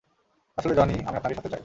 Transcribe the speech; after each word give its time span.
আসলে, 0.57 0.75
জনি, 0.75 0.93
আমি 1.05 1.17
আপনাকে 1.17 1.35
সাথে 1.35 1.49
চাই। 1.49 1.59